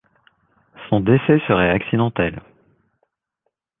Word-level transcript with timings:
Son 0.89 0.99
décès 0.99 1.37
serait 1.47 1.69
accidentel. 1.69 2.41